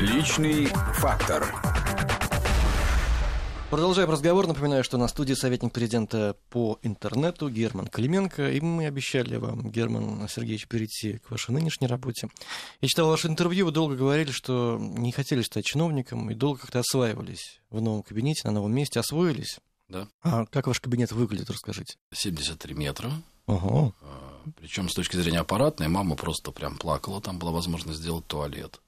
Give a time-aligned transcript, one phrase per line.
[0.00, 1.54] Личный фактор.
[3.68, 4.46] Продолжаем разговор.
[4.46, 8.50] Напоминаю, что на студии советник президента по интернету Герман Клименко.
[8.50, 12.30] И мы обещали вам, Герман Сергеевич, перейти к вашей нынешней работе.
[12.80, 16.78] Я читал ваше интервью, вы долго говорили, что не хотели стать чиновником и долго как-то
[16.78, 19.00] осваивались в новом кабинете, на новом месте.
[19.00, 19.58] Освоились?
[19.90, 20.08] Да.
[20.22, 21.96] А как ваш кабинет выглядит, расскажите.
[22.14, 23.12] 73 метра.
[23.44, 23.94] Ого.
[24.56, 28.80] Причем с точки зрения аппаратной, мама просто прям плакала, там была возможность сделать туалет.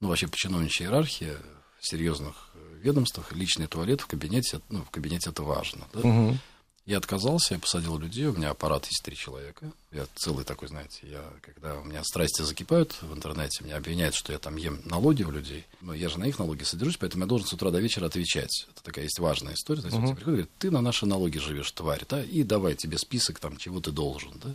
[0.00, 1.36] Ну, вообще, по чиновничьей иерархии
[1.78, 2.50] в серьезных
[2.80, 5.86] ведомствах личный туалет в кабинете, ну, в кабинете это важно.
[5.92, 6.00] Да?
[6.00, 6.38] Угу.
[6.86, 9.70] Я отказался, я посадил людей, у меня аппарат есть три человека.
[9.92, 14.32] Я целый такой, знаете, я, когда у меня страсти закипают в интернете, меня обвиняют, что
[14.32, 15.66] я там ем налоги у людей.
[15.82, 18.66] Но я же на их налоги содержусь, поэтому я должен с утра до вечера отвечать.
[18.72, 19.82] Это такая есть важная история.
[19.82, 20.20] То есть, uh-huh.
[20.20, 23.80] и говорит, ты на наши налоги живешь, тварь, да, и давай тебе список там, чего
[23.80, 24.54] ты должен, да.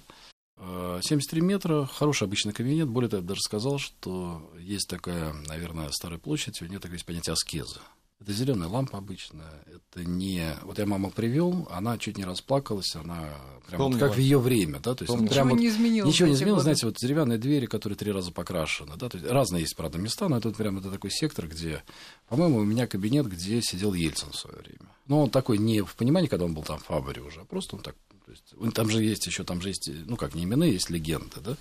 [0.57, 2.87] 73 метра, хороший обычный кабинет.
[2.87, 7.05] Более того, я даже сказал, что есть такая, наверное, старая площадь, у нее такое есть
[7.05, 7.81] понятие аскеза.
[8.21, 9.65] Это зеленая лампа обычная.
[9.67, 10.55] Это не.
[10.63, 13.29] Вот я маму привел, она чуть не расплакалась, она
[13.67, 15.29] прям вот как в ее время, да, то есть Помню.
[15.29, 16.13] прям ничего вот, не изменилось.
[16.13, 16.63] ничего не изменилось, годы.
[16.63, 20.29] знаете, вот деревянные двери, которые три раза покрашены, да, то есть разные есть, правда, места,
[20.29, 21.83] но это вот прям это такой сектор, где,
[22.29, 24.89] по-моему, у меня кабинет, где сидел Ельцин в свое время.
[25.07, 27.75] Но он такой не в понимании, когда он был там в Фабре уже, а просто
[27.75, 27.95] он так,
[28.25, 30.89] то есть, он- там же есть еще, там же есть, ну как, не именные, есть
[30.89, 31.57] легенды, да.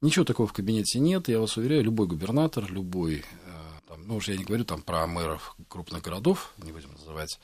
[0.00, 3.24] Ничего такого в кабинете нет, я вас уверяю, любой губернатор, любой, э,
[3.86, 7.38] там, ну уж я не говорю там про мэров крупных городов, не будем называть,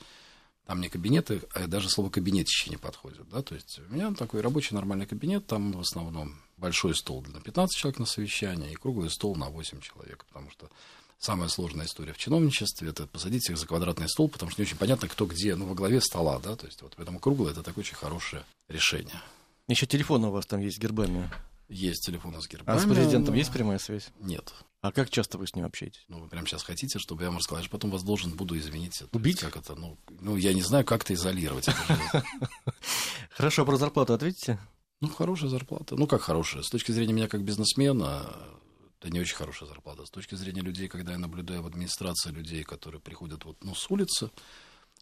[0.65, 4.41] там не кабинеты, а даже слово кабинетище не подходит, да, то есть у меня такой
[4.41, 9.11] рабочий нормальный кабинет, там в основном большой стол для 15 человек на совещание и круглый
[9.11, 10.69] стол на 8 человек, потому что
[11.19, 14.77] самая сложная история в чиновничестве это посадить всех за квадратный стол, потому что не очень
[14.77, 17.83] понятно, кто где, ну, во главе стола, да, то есть вот поэтому круглый это такое
[17.83, 19.21] очень хорошее решение.
[19.67, 21.29] Еще телефон у вас там есть с гербами.
[21.69, 22.77] Есть телефон с гербами.
[22.77, 24.09] А с президентом есть прямая связь?
[24.21, 24.53] Нет.
[24.81, 26.05] А как часто вы с ним общаетесь?
[26.07, 28.55] Ну, вы прямо сейчас хотите, чтобы я вам рассказал, я же потом вас должен буду,
[28.55, 28.71] есть
[29.11, 29.39] Убить?
[29.39, 31.67] Как это, ну, ну, я не знаю, как это изолировать.
[33.31, 34.59] Хорошо, про зарплату ответите?
[35.01, 35.95] Ну, хорошая зарплата.
[35.95, 36.63] Ну, как хорошая?
[36.63, 38.33] С точки зрения меня как бизнесмена,
[38.99, 40.05] это не очень хорошая зарплата.
[40.05, 43.89] С точки зрения людей, когда я наблюдаю в администрации людей, которые приходят вот, ну, с
[43.89, 44.29] улицы,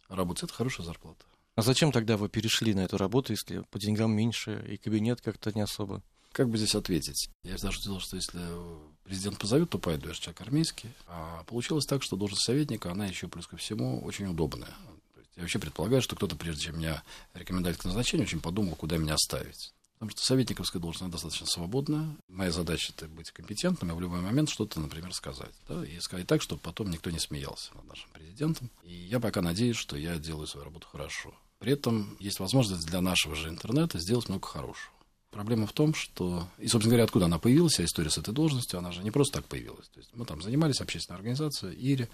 [0.08, 1.24] работать, это хорошая зарплата.
[1.54, 5.52] А зачем тогда вы перешли на эту работу, если по деньгам меньше и кабинет как-то
[5.54, 6.02] не особо?
[6.32, 7.30] Как бы здесь ответить?
[7.44, 8.42] Я всегда шутил, что если
[9.04, 10.90] президент позовет, то пойду, я же человек армейский.
[11.06, 14.74] А получилось так, что должность советника, она еще плюс ко всему очень удобная.
[15.36, 17.02] Я вообще предполагаю, что кто-то, прежде чем меня
[17.32, 19.72] рекомендовать к назначению, очень подумал, куда меня оставить.
[19.98, 22.16] Потому что советниковская должность достаточно свободная.
[22.28, 25.54] Моя задача это быть компетентным и в любой момент что-то, например, сказать.
[25.66, 25.86] Да?
[25.86, 28.70] И сказать так, чтобы потом никто не смеялся над нашим президентом.
[28.82, 31.34] И я пока надеюсь, что я делаю свою работу хорошо.
[31.58, 34.92] При этом есть возможность для нашего же интернета сделать много хорошего.
[35.30, 36.46] Проблема в том, что...
[36.58, 39.40] И, собственно говоря, откуда она появилась, вся история с этой должностью, она же не просто
[39.40, 39.88] так появилась.
[39.88, 42.08] То есть мы там занимались, общественная организация, ИРИ.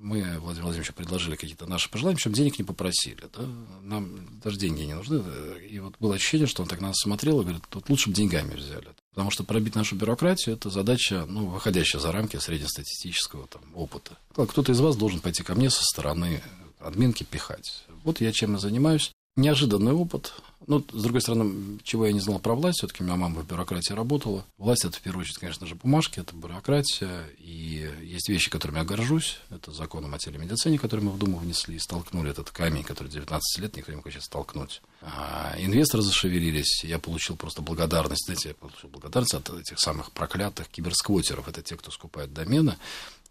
[0.00, 3.22] Мы Владимир Владимировичу предложили какие-то наши пожелания, причем денег не попросили.
[3.36, 3.42] Да?
[3.82, 5.22] Нам даже деньги не нужны.
[5.68, 8.14] И вот было ощущение, что он так на нас смотрел и говорит, тут лучше бы
[8.14, 8.88] деньгами взяли.
[9.10, 14.16] Потому что пробить нашу бюрократию– это задача, ну, выходящая за рамки среднестатистического там, опыта.
[14.32, 16.42] Кто-то из вас должен пойти ко мне со стороны
[16.78, 17.84] админки пихать.
[18.02, 19.12] Вот я чем и занимаюсь.
[19.36, 20.34] Неожиданный опыт.
[20.66, 23.46] Ну, с другой стороны, чего я не знал про власть, все-таки у меня мама в
[23.46, 24.44] бюрократии работала.
[24.58, 27.26] Власть это в первую очередь, конечно же, бумажки, это бюрократия.
[27.38, 29.38] И есть вещи, которыми я горжусь.
[29.50, 33.62] Это закон о телемедицине, который мы в Думу внесли и столкнули этот камень, который 19
[33.62, 34.82] лет никто не сейчас столкнуть.
[35.00, 36.84] А инвесторы зашевелились.
[36.84, 38.26] Я получил просто благодарность.
[38.26, 41.48] Знаете, я получил благодарность от этих самых проклятых киберсквотеров.
[41.48, 42.76] Это те, кто скупает домены.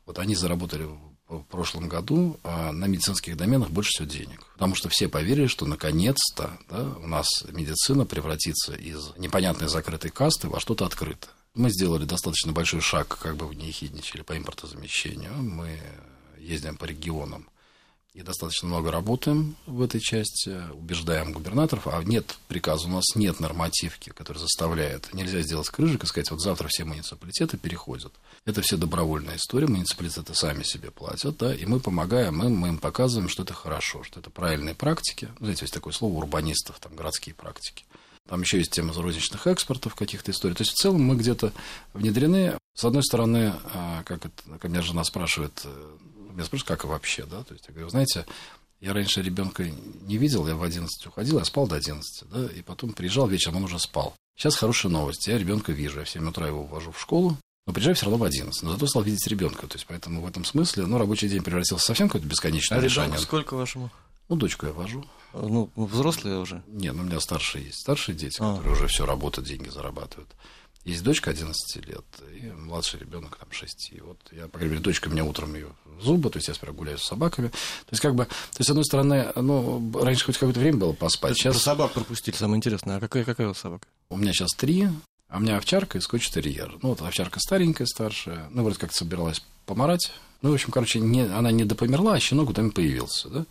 [0.06, 0.90] Вот они заработали
[1.30, 4.46] в прошлом году а на медицинских доменах больше всего денег.
[4.54, 10.50] Потому что все поверили, что наконец-то да, у нас медицина превратится из непонятной закрытой касты
[10.50, 11.32] во что-то открытое.
[11.54, 15.34] Мы сделали достаточно большой шаг, как бы вы не ехидничали, по импортозамещению.
[15.36, 15.80] Мы
[16.38, 17.48] ездим по регионам
[18.14, 23.40] и достаточно много работаем в этой части, убеждаем губернаторов, а нет приказа, у нас нет
[23.40, 28.12] нормативки, которая заставляет, нельзя сделать крыжик и сказать, вот завтра все муниципалитеты переходят.
[28.46, 32.78] Это все добровольная история, муниципалитеты сами себе платят, да, и мы помогаем им, мы им
[32.80, 35.30] показываем, что это хорошо, что это правильные практики.
[35.40, 37.86] Знаете, есть такое слово урбанистов, там, городские практики.
[38.30, 40.56] Там еще есть тема розничных экспортов, каких-то историй.
[40.56, 41.52] То есть, в целом мы где-то
[41.94, 42.58] внедрены.
[42.76, 45.98] С одной стороны, а, как это, как меня жена спрашивает, э,
[46.34, 48.26] меня спрашивают, как вообще, да, то есть я говорю, знаете,
[48.80, 49.68] я раньше ребенка
[50.04, 53.58] не видел, я в 11 уходил, я спал до 11, да, и потом приезжал вечером,
[53.58, 54.14] он уже спал.
[54.38, 57.36] Сейчас хорошая новость, я ребенка вижу, я в 7 утра его увожу в школу,
[57.66, 60.28] но приезжаю все равно в 11, но зато стал видеть ребенка, то есть поэтому в
[60.28, 63.18] этом смысле, ну, рабочий день превратился совсем в какое-то бесконечное А решение.
[63.18, 63.90] сколько вашему?
[64.30, 65.04] Ну, дочку я вожу.
[65.34, 66.64] Ну, взрослые уже.
[66.68, 68.56] Нет, ну, у меня старшие есть, старшие дети, А.
[68.56, 70.30] которые уже все работают, деньги зарабатывают.
[70.86, 72.06] Есть дочка 11 лет,
[72.36, 73.92] и младший ребенок там 6.
[73.92, 75.68] И вот я, по крайней мере, дочка меня утром ее
[76.02, 77.50] зубы, то есть я сперва гуляю с собаками.
[77.50, 80.94] То есть, как бы, то есть, с одной стороны, ну, раньше хоть какое-то время было
[80.94, 81.36] поспать.
[81.36, 81.56] Сейчас...
[81.56, 82.98] Про собак пропустили, самое интересное.
[82.98, 83.88] А какая, какая у вас собака?
[84.10, 84.88] У меня сейчас три,
[85.28, 86.78] а у меня овчарка и скотч-терьер.
[86.82, 88.48] Ну, вот овчарка старенькая, старшая.
[88.52, 90.12] Ну, вроде как собиралась помарать.
[90.42, 93.46] Ну, в общем, короче, не, она не допомерла, а щенок там появился, да.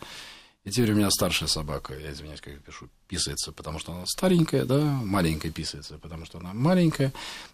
[0.65, 4.05] И теперь у меня старшая собака, я извиняюсь, как я пишу, писается, потому что она
[4.07, 7.13] старенькая, да, маленькая писается, потому что она маленькая.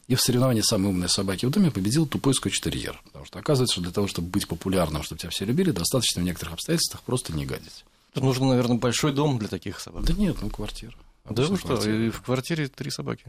[0.09, 3.01] И в соревновании самой умной собаки в доме победил тупой скотч-терьер.
[3.05, 6.25] Потому что оказывается, что для того, чтобы быть популярным, чтобы тебя все любили, достаточно в
[6.25, 7.85] некоторых обстоятельствах просто не гадить.
[8.13, 10.05] Это нужен, наверное, большой дом для таких собак.
[10.05, 10.95] Да нет, ну квартира.
[11.29, 13.25] Да вы что, и в квартире три собаки.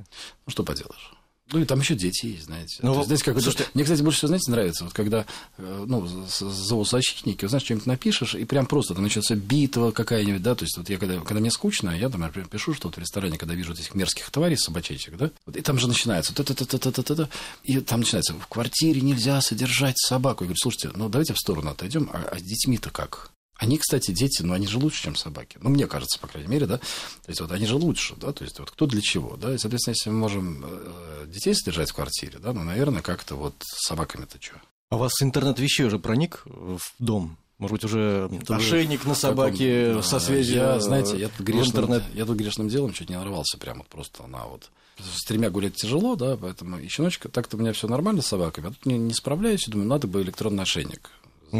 [0.45, 1.13] Ну что поделаешь.
[1.51, 2.77] Ну, и там еще дети есть, знаете.
[2.81, 3.69] Ну, есть, знаете, как слушайте...
[3.75, 5.25] Мне, кстати, больше всего, знаете, нравится, вот когда,
[5.57, 10.63] э, ну, зоозащитники, знаешь, что-нибудь напишешь, и прям просто там начнется битва какая-нибудь, да, то
[10.63, 13.53] есть вот я, когда, когда мне скучно, я, там, например, пишу что-то в ресторане, когда
[13.53, 16.65] вижу вот этих мерзких тварей, собачечек, да, вот, и там же начинается, та -та -та
[16.65, 17.27] -та -та -та -та,
[17.63, 20.45] и там начинается, в квартире нельзя содержать собаку.
[20.45, 23.34] Я говорю, слушайте, ну, давайте в сторону отойдем, а, а с детьми-то как?
[23.57, 25.57] Они, кстати, дети, но они же лучше, чем собаки.
[25.62, 26.78] Ну, мне кажется, по крайней мере, да.
[26.78, 29.54] То есть, вот они же лучше, да, то есть, вот кто для чего, да.
[29.54, 33.56] И, соответственно, если мы можем э, детей содержать в квартире, да, ну, наверное, как-то вот
[33.62, 34.62] с собаками-то что.
[34.90, 37.38] А у вас интернет вещей уже проник в дом?
[37.57, 40.04] Может быть, уже Это ошейник на собаке каком...
[40.04, 42.04] со связью Я, знаете, я тут, грешным, интернет...
[42.13, 44.69] я тут грешным делом чуть не нарвался прямо просто на вот...
[44.98, 48.68] С тремя гулять тяжело, да, поэтому и щеночка, так-то у меня все нормально с собаками,
[48.68, 51.12] а тут не, не справляюсь, и думаю, надо бы электронный ошейник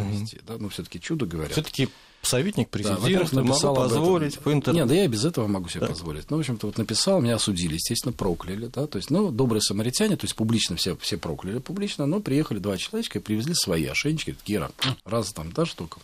[0.04, 0.38] завести.
[0.38, 0.46] Угу.
[0.48, 0.58] Да?
[0.60, 1.52] Ну, все-таки чудо говорят.
[1.52, 1.90] Все-таки
[2.22, 4.88] советник президента, да, написал могу позволить по интернету.
[4.88, 5.88] Нет, да я без этого могу себе да.
[5.88, 6.30] позволить.
[6.30, 10.18] Ну, в общем-то, вот написал, меня осудили, естественно, прокляли, да, то есть, ну, добрые самаритяне,
[10.18, 14.36] то есть, публично все, все прокляли публично, но приехали два человечка и привезли свои ошейнички,
[14.46, 14.72] Гера,
[15.06, 16.00] раз там, да, штука.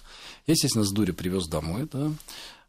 [0.47, 2.11] Я, естественно, с дури привез домой, да.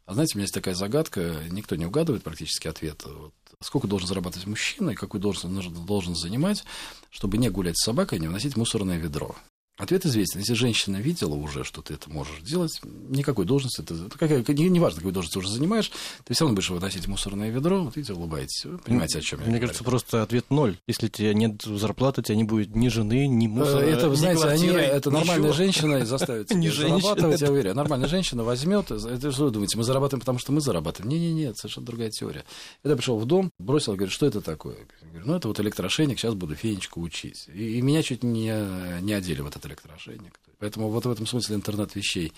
[0.05, 3.03] А знаете, у меня есть такая загадка, никто не угадывает практически ответ.
[3.05, 6.65] Вот, сколько должен зарабатывать мужчина и какую должность должен занимать,
[7.09, 9.35] чтобы не гулять с собакой и не вносить мусорное ведро.
[9.75, 10.39] Ответ известен.
[10.39, 14.79] Если женщина видела уже, что ты это можешь делать, никакой должности, ты, какая, не, не
[14.79, 15.91] важно, какой должность ты уже занимаешь,
[16.25, 18.65] ты все равно будешь выносить мусорное ведро, вот видите, улыбаетесь.
[18.65, 19.67] Вы понимаете, о чем я Мне говорю.
[19.69, 20.77] кажется, просто ответ ноль.
[20.87, 24.15] Если у тебя нет зарплаты, у тебя не будет ни жены, ни мусора, Это, ни
[24.15, 27.75] знаете, они, это нормальная женщина заставит тебя зарабатывать, я уверен.
[27.75, 31.09] Нормальная женщина возьмет, это что вы думаете, мы зарабатываем, потому что мы зарабатываем?
[31.09, 32.45] Не-не-не, это совершенно другая теория.
[32.83, 34.75] Я пришел в дом, бросил, говорю, что это такое?
[35.01, 37.47] Я говорю, ну, это вот электрошейник, сейчас буду фенечку учить.
[37.51, 38.53] И, и меня чуть не,
[39.01, 40.39] не одели в этот электрошейник.
[40.59, 42.33] Поэтому вот в этом смысле интернет вещей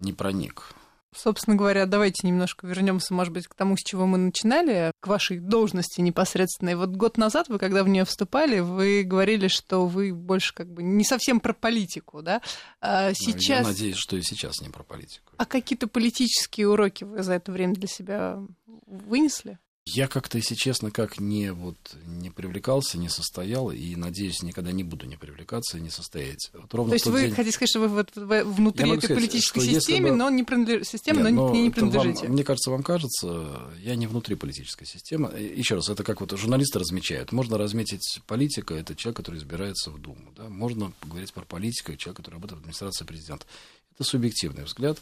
[0.00, 0.74] не проник.
[1.14, 5.38] Собственно говоря, давайте немножко вернемся, может быть, к тому, с чего мы начинали, к вашей
[5.38, 6.74] должности непосредственной.
[6.74, 10.82] Вот год назад вы, когда в нее вступали, вы говорили, что вы больше как бы
[10.82, 12.42] не совсем про политику, да?
[12.80, 13.60] А сейчас...
[13.60, 15.32] Я надеюсь, что и сейчас не про политику.
[15.38, 18.38] А какие-то политические уроки вы за это время для себя
[18.86, 19.58] вынесли?
[19.94, 24.84] Я как-то, если честно, как не, вот, не привлекался, не состоял, и, надеюсь, никогда не
[24.84, 26.50] буду не привлекаться и не состоять.
[26.52, 27.34] Вот ровно То есть вы день...
[27.34, 30.16] хотите сказать, что вы вот внутри этой сказать, политической системы, бы...
[30.16, 30.86] но не принадлеж...
[30.86, 32.24] системы, Нет, но, но не принадлежите?
[32.24, 35.30] Вам, мне кажется, вам кажется, я не внутри политической системы.
[35.38, 37.32] Еще раз, это как вот журналисты размечают.
[37.32, 40.32] Можно разметить политика, это человек, который избирается в Думу.
[40.36, 40.48] Да?
[40.48, 43.46] Можно поговорить про политика, человек, который работает в администрации президента.
[43.94, 44.98] Это субъективный взгляд.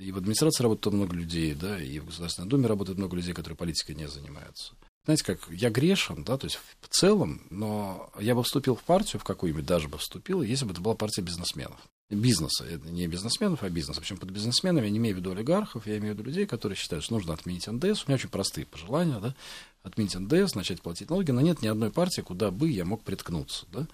[0.00, 3.58] И в администрации работает много людей, да, и в Государственной Думе работает много людей, которые
[3.58, 4.72] политикой не занимаются.
[5.04, 9.20] Знаете, как я грешен, да, то есть в целом, но я бы вступил в партию,
[9.20, 11.78] в какую-нибудь даже бы вступил, если бы это была партия бизнесменов.
[12.08, 13.98] Бизнеса, это не бизнесменов, а бизнес.
[13.98, 16.46] В общем, под бизнесменами я не имею в виду олигархов, я имею в виду людей,
[16.46, 18.04] которые считают, что нужно отменить НДС.
[18.04, 19.34] У меня очень простые пожелания, да,
[19.82, 23.66] отменить НДС, начать платить налоги, но нет ни одной партии, куда бы я мог приткнуться,
[23.70, 23.86] да.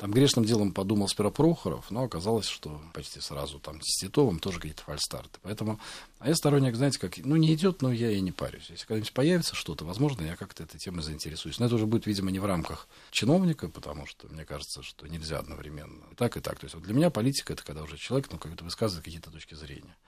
[0.00, 4.56] Там грешным делом подумал сперва Прохоров, но оказалось, что почти сразу там с Титовым тоже
[4.56, 5.38] какие-то фальстарты.
[5.42, 5.78] Поэтому,
[6.20, 8.70] а я сторонник, знаете, как, ну, не идет, но я и не парюсь.
[8.70, 11.58] Если когда-нибудь появится что-то, возможно, я как-то этой темой заинтересуюсь.
[11.58, 15.38] Но это уже будет, видимо, не в рамках чиновника, потому что мне кажется, что нельзя
[15.38, 16.06] одновременно.
[16.16, 16.58] Так и так.
[16.58, 19.52] То есть вот для меня политика это когда уже человек, ну, как-то высказывает какие-то точки
[19.52, 19.98] зрения.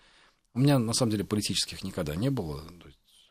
[0.55, 2.65] У меня, на самом деле, политических никогда не было,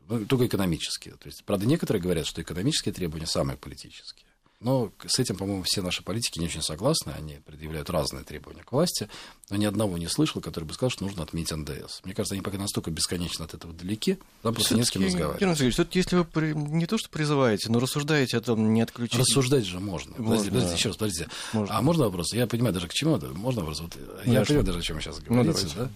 [0.08, 1.15] ну, только экономические.
[1.15, 4.27] То есть, правда, некоторые говорят, что экономические требования самые политические.
[4.62, 7.12] Но с этим, по-моему, все наши политики не очень согласны.
[7.12, 9.10] Они предъявляют разные требования к власти.
[9.50, 12.01] Но ни одного не слышал, который бы сказал, что нужно отменить НДС.
[12.03, 15.39] Мне кажется, они пока настолько бесконечно от этого далеки, там просто не с кем разговаривать.
[15.39, 16.53] Герман все-таки если вы при...
[16.53, 19.20] не то что призываете, но рассуждаете о том, не отключить...
[19.20, 20.12] Рассуждать же можно.
[20.12, 21.30] можно подождите, подождите, еще раз, подождите.
[21.53, 21.75] Можно.
[21.75, 22.34] А можно вопрос?
[22.34, 23.27] Я понимаю даже к чему это.
[23.30, 23.82] Можно вопрос?
[23.82, 25.68] Вот, ну, я понимаю даже, о чем сейчас ну, говорите.
[25.75, 25.89] Ну, да?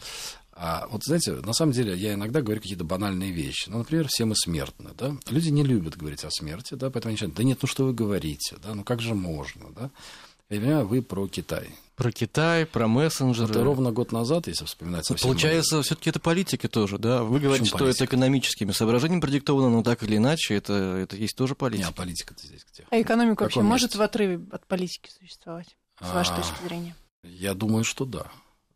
[0.57, 3.69] А вот, знаете, на самом деле я иногда говорю какие-то банальные вещи.
[3.69, 5.15] Ну, например, все мы смертны, да?
[5.29, 7.93] Люди не любят говорить о смерти, да, поэтому они начинают, да нет, ну что вы
[7.93, 9.91] говорите, да, ну как же можно, да?
[10.50, 11.69] Я понимаю, вы про Китай.
[11.95, 13.50] Про Китай, про мессенджеры.
[13.50, 15.27] Это ровно год назад, если вспоминать совсем...
[15.27, 17.24] Получается, все-таки это политика тоже, да?
[17.24, 18.03] Вы говорите, что политика?
[18.03, 21.89] это экономическими соображениями продиктовано, но так или иначе, это, это есть тоже Не, политика.
[21.89, 22.85] а политика-то здесь где?
[22.91, 23.97] А экономика вообще каком может месте?
[23.97, 26.95] в отрыве от политики существовать, с вашей А, точки зрения?
[27.24, 28.27] Я думаю, что да.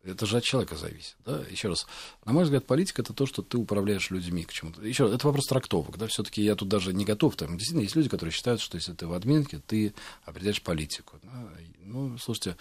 [0.03, 1.15] Это же от человека зависит.
[1.25, 1.43] Да?
[1.49, 1.85] Еще раз,
[2.23, 4.81] на мой взгляд, политика это то, что ты управляешь людьми к чему-то.
[4.81, 5.97] Еще раз, это вопрос трактовок.
[5.97, 6.07] Да?
[6.07, 7.35] Все-таки я тут даже не готов.
[7.35, 11.19] Там действительно есть люди, которые считают, что если ты в админке, ты определяешь политику.
[11.21, 11.49] Да?
[11.83, 12.55] Ну, слушайте,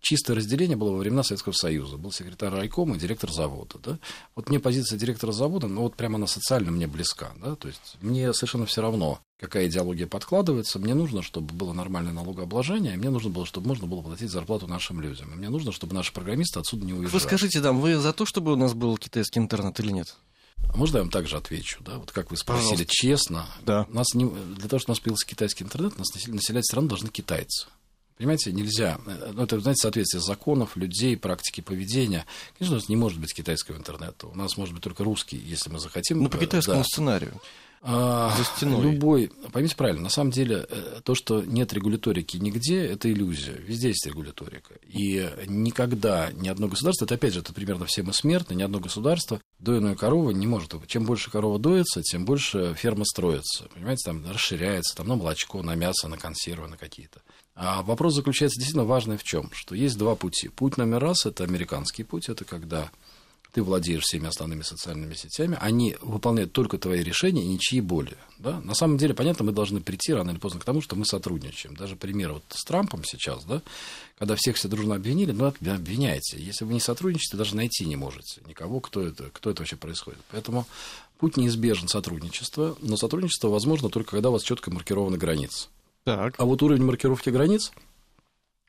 [0.00, 1.96] чистое разделение было во времена Советского Союза.
[1.96, 3.78] Был секретарь райкома и директор завода.
[3.82, 3.98] Да?
[4.34, 7.32] Вот мне позиция директора завода, ну вот прямо она социально мне близка.
[7.42, 7.56] Да?
[7.56, 10.78] То есть мне совершенно все равно, какая идеология подкладывается.
[10.78, 15.00] Мне нужно, чтобы было нормальное налогообложение, мне нужно было, чтобы можно было платить зарплату нашим
[15.00, 15.32] людям.
[15.32, 17.12] И мне нужно, чтобы наши программисты отсюда не уезжали.
[17.12, 20.16] Вы скажите, дам, вы за то, чтобы у нас был китайский интернет или нет?
[20.72, 21.82] А можно я вам также отвечу?
[21.84, 21.98] Да?
[21.98, 22.86] Вот как вы спросили Пожалуйста.
[22.88, 23.86] честно, Да.
[23.90, 27.68] нас не, для того, чтобы у нас появился китайский интернет, нас населять страну должны китайцы.
[28.18, 28.98] Понимаете, нельзя.
[29.06, 32.26] э, Ну, это, знаете, соответствие законов, людей, практики поведения.
[32.58, 34.26] Конечно, у нас не может быть китайского интернета.
[34.26, 36.22] У нас может быть только русский, если мы захотим.
[36.22, 36.84] Ну, по Э, китайскому да.
[36.84, 37.40] сценарию.
[37.80, 38.82] А, За стеной.
[38.82, 43.52] Любой, поймите правильно, на самом деле э, то, что нет регуляторики нигде, это иллюзия.
[43.52, 44.74] Везде есть регуляторика.
[44.88, 48.80] И никогда ни одно государство, это опять же, это примерно все мы смертны, ни одно
[48.80, 50.74] государство дойную корову не может.
[50.88, 53.68] Чем больше корова доится, тем больше ферма строится.
[53.72, 57.20] Понимаете, там расширяется, там на молочко, на мясо, на консервы, на какие-то.
[57.60, 59.50] А вопрос заключается действительно важный в чем?
[59.52, 60.48] Что есть два пути.
[60.48, 62.88] Путь номер раз– это американский путь, это когда
[63.52, 68.18] ты владеешь всеми основными социальными сетями, они выполняют только твои решения ничьи более.
[68.38, 68.60] Да?
[68.60, 71.74] На самом деле, понятно, мы должны прийти рано или поздно к тому, что мы сотрудничаем.
[71.74, 73.60] Даже пример вот с Трампом сейчас, да,
[74.20, 76.38] когда всех все дружно обвинили, ну, об- обвиняйте.
[76.38, 80.20] Если вы не сотрудничаете, даже найти не можете никого, кто это, кто это вообще происходит.
[80.30, 80.64] Поэтому
[81.18, 85.66] путь неизбежен сотрудничество, но сотрудничество возможно только когда у вас четко маркированы границы.
[86.08, 86.36] Так.
[86.38, 87.70] А вот уровень маркировки границ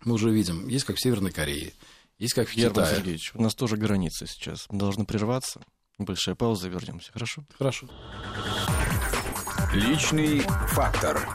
[0.04, 1.72] мы уже видим, есть как в Северной Корее,
[2.18, 2.98] есть как в Герман Китае.
[2.98, 4.66] Сергеевич, у нас тоже границы сейчас.
[4.70, 5.62] Мы должны прерваться.
[5.98, 7.14] Небольшая пауза, вернемся.
[7.14, 7.46] Хорошо?
[7.58, 7.88] Хорошо.
[9.74, 11.26] Личный фактор.